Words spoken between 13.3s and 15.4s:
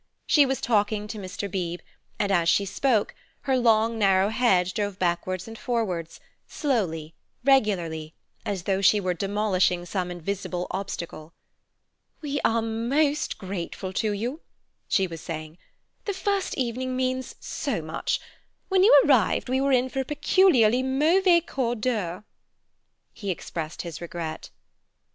grateful to you," she was